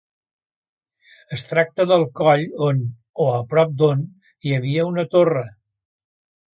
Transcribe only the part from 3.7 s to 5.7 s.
d'on, hi havia una torre.